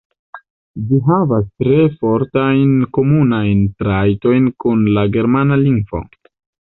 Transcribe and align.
Ĝi 0.85 1.01
havas 1.09 1.43
tre 1.63 1.75
fortajn 1.99 2.71
komunajn 2.99 3.61
trajtojn 3.83 4.49
kun 4.65 4.83
la 4.97 5.05
germana 5.19 5.61
lingvo. 5.67 6.03